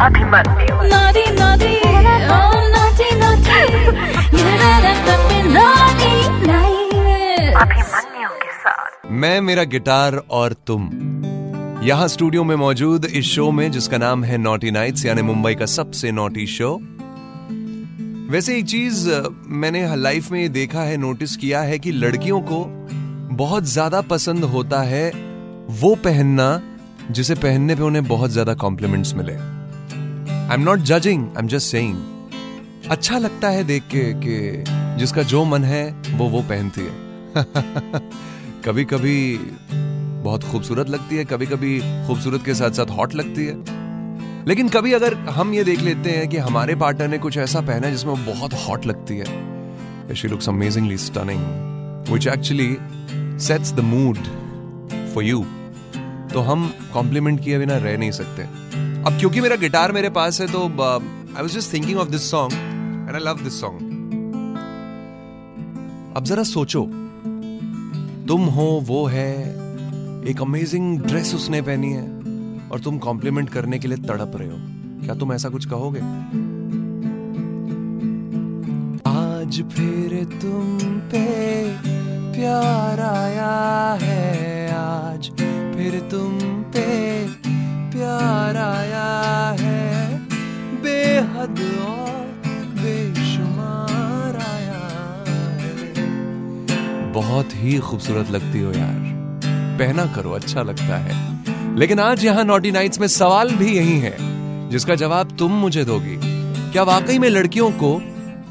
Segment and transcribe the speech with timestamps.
[0.00, 0.96] Abhimanyu me
[5.54, 6.12] naughty,
[6.46, 7.56] nice.
[7.62, 10.88] Abhimanyu के साथ मैं मेरा गिटार और तुम।
[11.84, 15.66] यहाँ स्टूडियो में मौजूद इस शो में जिसका नाम है नॉटी नाइट्स यानी मुंबई का
[15.66, 16.70] सबसे नॉटी शो
[18.32, 19.08] वैसे एक चीज़
[19.58, 22.64] मैंने लाइफ में देखा है नोटिस किया है कि लड़कियों को
[23.36, 25.06] बहुत ज़्यादा पसंद होता है
[25.82, 26.50] वो पहनना
[27.10, 29.57] जिसे पहनने पे उन्हें बहुत ज़्यादा कॉम्प्लीमेंट्स मिले।
[30.48, 31.96] I am not judging I am just saying
[32.90, 34.64] अच्छा लगता है देख के कि
[34.98, 36.90] जिसका जो मन है, वो वो पहनती है।
[38.64, 39.38] कभी कभी
[40.24, 43.54] बहुत खूबसूरत लगती है कभी कभी खूबसूरत के साथ साथ हॉट लगती है।
[44.48, 47.86] लेकिन कभी अगर हम ये देख लेते हैं कि हमारे पार्टनर ने कुछ ऐसा पहना
[47.86, 51.42] है जिसमें बहुत हॉट लगती है। She looks amazingly stunning
[52.12, 52.76] which actually
[53.38, 54.16] sets the mood
[55.14, 55.46] for you
[56.32, 58.67] तो हम कॉम्प्लीमेंट किए बिना रह नहीं सकते।
[59.06, 62.52] अब क्योंकि मेरा गिटार मेरे पास है तो I was just thinking of this song
[62.52, 63.96] and I love this song
[66.16, 66.80] अब जरा सोचो,
[68.28, 69.32] तुम हो, वो है,
[70.30, 72.06] एक अमेजिंग ड्रेस उसने पहनी है,
[72.68, 74.56] और तुम कॉम्प्लीमेंट करने के लिए तड़प रहे हो।
[75.04, 76.00] क्या तुम ऐसा कुछ कहोगे?
[79.10, 80.78] आज फिर तुम
[81.10, 81.26] पे
[82.32, 85.30] प्यार आया है, आज
[85.76, 86.38] फिर तुम
[86.72, 87.07] पे
[97.12, 99.16] बहुत ही खूबसूरत लगती हो यार।
[99.78, 101.14] पहना करो अच्छा लगता है।
[101.78, 104.16] लेकिन आज यहाँ नॉटी नाइट्स में सवाल भी यही है
[104.68, 106.18] जिसका जवाब तुम मुझे दोगी।
[106.72, 108.00] क्या वाकई में लड़कियों को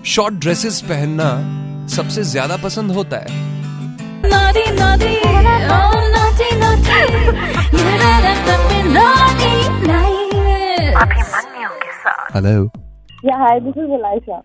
[0.06, 1.30] शॉर्ट ड्रेसेस पहनना
[1.88, 3.46] सबसे ज़्यादा पसंद होता है?
[4.24, 5.14] Naughty, naughty,
[5.76, 7.02] oh naughty, naughty.
[13.24, 14.38] Yeah, hi, this is Elisha.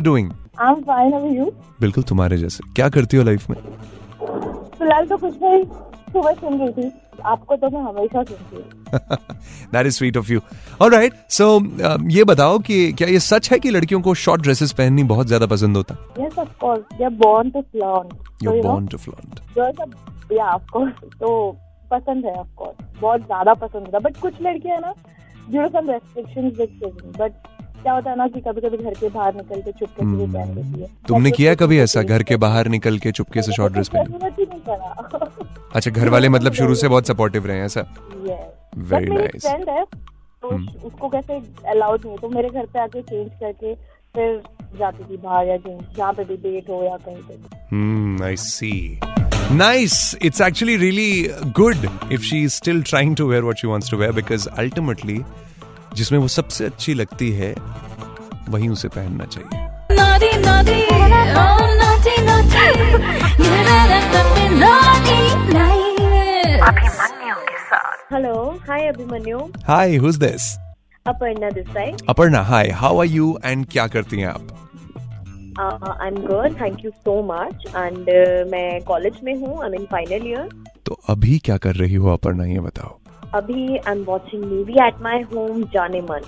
[0.00, 1.46] Doing I'm fine, how are you?
[1.80, 3.56] बिल्कुल तुम्हारे जैसे क्या करती हो लाइफ में
[4.78, 5.64] फ़िलहाल तो कुछ नहीं
[6.12, 6.90] सुबह सुन रही थी
[7.32, 9.18] आपको तो मैं हमेशा सुनती हूँ
[9.72, 10.40] that is sweet of you
[10.82, 11.48] alright so
[12.10, 15.46] ये बताओ कि क्या ये सच है कि लड़कियों को शॉर्ट ड्रेसेस पहननी बहुत ज़्यादा
[15.46, 16.84] पसंद होता है Yes, of course.
[16.98, 18.14] They're born to flaunt.
[18.42, 19.90] You know, born to flaunt are,
[20.32, 21.04] yeah, of course.
[21.20, 21.34] तो
[21.90, 22.80] पसंद है of course.
[23.00, 24.94] बहुत ज़्यादा पसंद होता बट कुछ लड़कियाँ ना
[25.48, 27.12] due to some restrictions with children.
[27.82, 30.54] क्या होता है ना कि कभी कभी घर के बाहर निकल के चुपके से पहन
[30.54, 30.88] लेती है.
[31.08, 34.06] तुमने किया कभी ऐसा घर के बाहर निकल के चुपके से शॉर्ट ड्रेस पहन?
[35.74, 37.82] अच्छा घर वाले मतलब शुरू से बहुत सपोर्टिव रहे हैं ऐसा.
[38.88, 39.84] फ्रेंड है
[40.42, 40.48] तो
[40.86, 43.74] उसको कैसे अलाउड नहीं तो मेरे घर पे आके चेंज करके
[44.16, 44.42] फिर
[44.78, 48.98] जाती थी बाहर या जहाँ पे भी डेट हो या कहीं पे Hmm, I see.
[49.60, 49.96] Nice.
[50.28, 53.98] It's actually really good if she is still trying to wear what she wants to
[54.02, 55.16] wear because ultimately
[55.96, 57.54] जिसमें वो सबसे अच्छी लगती है
[58.48, 59.64] वही उसे पहनना चाहिए।
[59.96, 60.80] Naughty, naughty,
[61.42, 62.16] oh naughty,
[68.12, 68.34] hello
[68.68, 69.38] hi Abhimanyu.
[69.66, 70.44] Hi who's this
[71.06, 71.48] Aparna
[72.08, 74.46] Aparna hi how are you and क्या करती हैं आप?
[75.60, 79.84] I am good thank you so much and uh, मैं कॉलेज में हूँ आई मीन
[79.92, 80.48] फाइनल ईयर
[80.86, 82.98] तो अभी क्या कर रही हो अपर्णा ये बताओ।
[83.34, 86.22] अभी I am watching movie at my home जाने मन।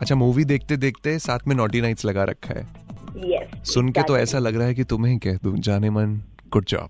[0.00, 2.66] अच्छा मूवी देखते देखते साथ में नॉटी नाइट्स लगा रखा है।
[3.26, 6.20] यस सुन के तो ऐसा लग रहा है कि तुम्हें कह दूँ जाने मन
[6.52, 6.88] good job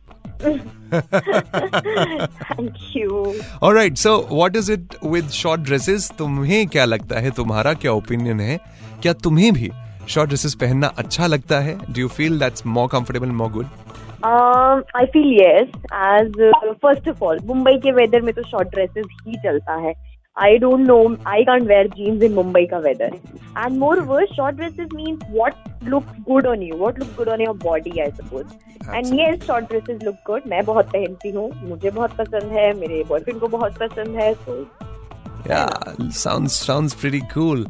[2.43, 7.31] thank you alright so what is it with short dresses तुम्हें क्या लगता है?
[7.31, 8.59] तुम्हारा क्या ओपिनियन है?
[9.03, 9.71] क्या तुम्हें भी
[10.09, 11.79] शॉर्ट ड्रेसेस पहनना अच्छा लगता है?
[11.87, 13.67] Do you feel that's more comfortable more good
[14.21, 15.69] Um, I feel yes.
[15.93, 19.93] As uh, first of all, Mumbai के वेदर में तो शॉर्ट ड्रेसेस ही चलता है
[20.37, 20.97] I don't know
[21.27, 23.15] I can't wear jeans in Mumbai का weather
[23.59, 27.57] and moreover short dresses means what looks good on you what looks good on your
[27.65, 32.17] body I suppose and yes short dresses look good मैं बहुत पहनती हूँ मुझे बहुत
[32.19, 34.65] पसंद है मेरे बॉयफ्रेंड को बहुत पसंद है तो
[35.47, 35.69] Yeah,
[36.11, 37.61] sounds sounds pretty cool.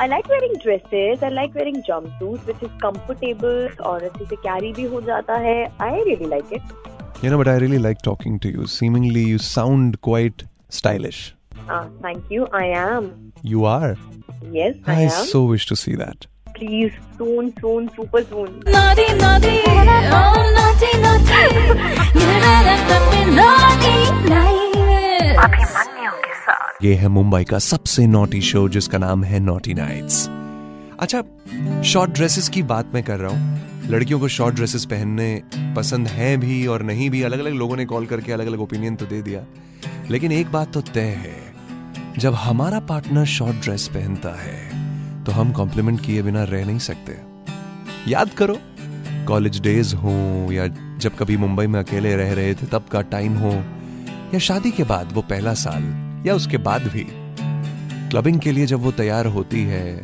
[0.00, 4.72] I like wearing dresses I like wearing jumpsuit which is comfortable और अच्छे से कैरी
[4.72, 5.56] भी हो जाता है
[5.88, 6.76] I really like it
[7.22, 8.66] You know, but I really like talking to you.
[8.72, 10.44] Seemingly, you sound quite
[10.76, 11.20] stylish.
[11.70, 13.10] Thank you I am
[13.52, 13.94] You are.
[14.56, 16.28] Yes I I am so wish to see that.
[16.58, 19.52] please soon soon super soon Naughty, naughty,
[20.20, 21.81] oh naughty, naughty.
[26.83, 30.27] ये है मुंबई का सबसे naughty show जिसका नाम है naughty nights
[30.99, 31.21] अच्छा
[31.83, 35.27] short dresses की बात मैं कर रहा हूँ। लड़कियों को शॉर्ट ड्रेसेस पहनने
[35.75, 38.95] पसंद है भी और नहीं भी अलग अलग लोगों ने कॉल करके अलग अलग ओपिनियन
[38.95, 39.45] तो दे दिया।
[40.09, 41.35] लेकिन एक बात तो तय है,
[42.17, 47.17] जब हमारा पार्टनर शॉर्ट ड्रेस पहनता है तो हम कॉम्प्लीमेंट किए बिना रह नहीं सकते।
[48.11, 48.59] याद करो
[49.27, 50.11] कॉलेज डेज़ हो
[50.51, 53.53] या जब कभी मुंबई में अकेले रह रहे थे, तब का टाइम हो,
[54.33, 55.93] या शादी के बाद वो पहला साल
[56.25, 57.05] या उसके बाद भी
[58.09, 60.01] क्लबिंग के लिए जब वो तैयार होती है,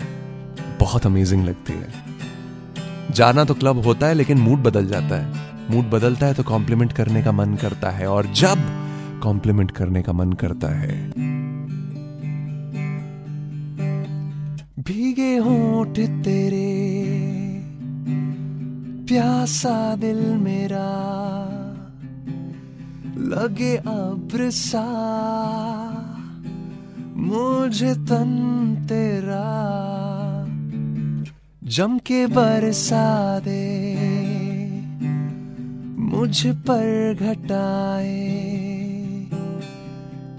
[0.80, 5.89] बहुत अमेजिंग लगती है। जाना तो क्लब होता है, लेकिन मूड बदल जाता है। मूड
[5.89, 8.57] बदलता है तो कॉम्प्लीमेंट करने का मन करता है, और जब
[9.24, 10.98] कॉम्प्लीमेंट करने का मन करता है,
[14.80, 16.69] भीगे होठ तेरे,
[19.07, 20.88] प्यासा दिल मेरा,
[23.30, 24.86] लगे अब्र सा
[27.30, 29.46] मुझे तन तेरा
[31.64, 33.68] जम के बरसा दे
[36.00, 38.40] मुझ पर घटाए।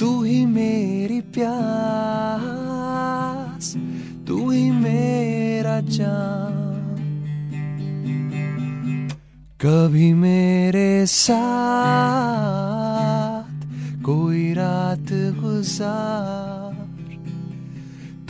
[0.01, 1.55] तू ही मेरी प्यास,
[4.29, 6.97] तू ही मेरा जान।
[9.61, 12.03] कभी मेरे साथ
[14.03, 16.60] कोई रात गुजार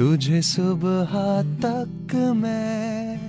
[0.00, 3.20] तुझे सुबह तक मैं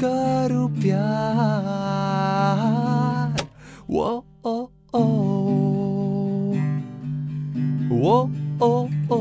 [0.00, 3.46] करूँ प्यार।
[3.90, 5.04] वो, ओ ओ।
[7.88, 8.30] वो,
[8.62, 9.14] ओ ओ।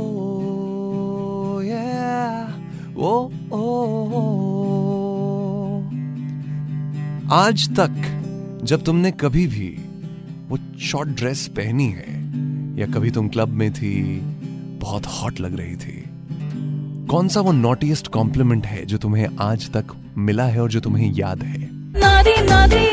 [2.93, 3.55] वो, ओ
[7.31, 7.93] आज तक
[8.63, 9.77] जब तुमने कभी भी
[10.47, 12.21] वो शॉर्ट ड्रेस पहनी है,
[12.79, 14.21] या कभी तुम क्लब में थी
[14.81, 16.03] बहुत हॉट लग रही थी।
[17.07, 21.11] कौन सा वो नॉटीएस्ट कॉम्प्लीमेंट है जो तुम्हें आज तक मिला है और जो तुम्हें
[21.13, 21.69] याद है?
[22.01, 22.83] Naughty, naughty,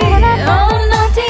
[0.52, 1.26] oh naughty,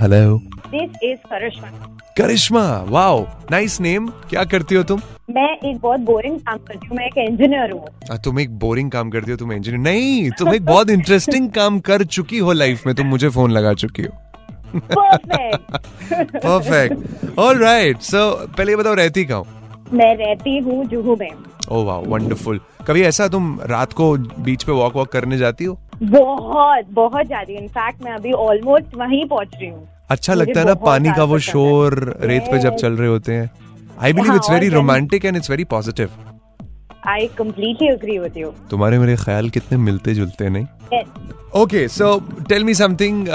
[0.00, 0.38] hello
[0.70, 1.68] this is Karishma
[2.18, 5.00] Karishma wow nice name क्या करती हो तुम?
[5.30, 9.10] मैं एक बहुत बोरिंग काम करती हूँ मैं एक इंजीनियर हूँ। तुम एक बोरिंग काम
[9.10, 12.94] करती हो तुम इंजीनियर नहीं तुम एक बहुत इंटरेस्टिंग काम कर चुकी हो लाइफ में
[12.94, 14.23] तुम मुझे फ़ोन लगा चुकी हो।
[14.76, 19.44] Perfect perfect all right so पहले ये बताओ रहती कहाँ
[19.92, 21.30] मैं रहती हूँ जुहू में।
[21.70, 24.12] ओ वाह वंडरफुल कभी ऐसा तुम रात को
[24.44, 25.78] बीच पे वॉक वॉक करने जाती हो?
[26.02, 30.74] बहुत बहुत ज़्यादा इनफैक्ट मैं अभी ऑलमोस्ट वहीं पहुँच रही हूँ। अच्छा लगता है ना
[30.82, 33.50] पानी का वो शोर रेत पे जब चल रहे होते हैं।
[33.98, 36.10] I believe it's very romantic and it's very positive
[37.08, 40.66] I completely agree with you तुम्हारे मेरे ख्याल कितने मिलते जुलते नहीं?
[41.54, 42.18] Okay so
[42.48, 43.26] tell me something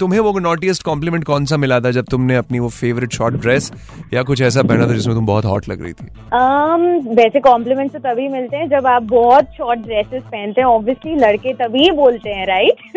[0.00, 3.72] तुम्हें वो नॉटिएस्ट कॉम्प्लीमेंट कौन सा मिला था जब तुमने अपनी वो फेवरेट शॉर्ट ड्रेस
[4.14, 6.06] या कुछ ऐसा पहना था जिसमें तुम बहुत हॉट लग रही थी?
[6.06, 11.14] Um, वैसे कॉम्प्लीमेंट तो तभी मिलते हैं जब आप बहुत शॉर्ट ड्रेसेस पहनते हैं। ऑब्वियसली
[11.14, 12.72] लड़के तभी बोलते हैं राइट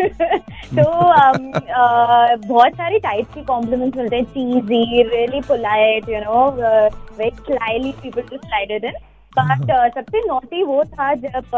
[0.78, 6.48] तो um, uh, बहुत सारी टाइप की कॉम्प्लीमेंट्स मिलते हैं। Cheesy really polite you know
[7.18, 8.92] very slyly people to slide in
[9.38, 11.56] but सबसे नोटी वो था जब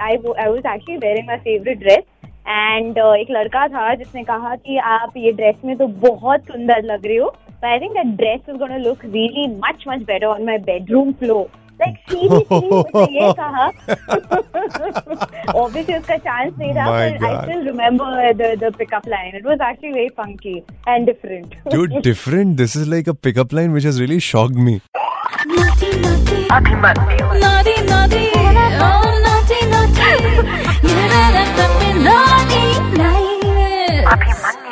[0.00, 2.02] I I was actually wearing my favourite dress
[2.48, 6.82] and uh, एक लड़का था जिसने कहा कि आप ये ड्रेस में तो बहुत सुंदर
[6.92, 10.44] लग रही हो I think that dress is gonna look really much much better on
[10.46, 11.46] my bedroom floor
[11.80, 13.64] like seriously ये कहा।
[15.60, 19.58] ऑब्वियसली उसका चांस नहीं था पर I still remember the the pickup line it was
[19.70, 20.56] actually very funky
[20.88, 22.56] and different Dude, different.
[22.62, 24.76] This is like a pickup line which has really shocked me.
[25.46, 26.38] Naughty, naughty,
[28.86, 30.12] oh naughty, naughty.
[30.84, 31.88] You better stop me.
[32.04, 32.23] Naughty,
[34.04, 34.12] night.
[34.12, 34.63] Abhimanyu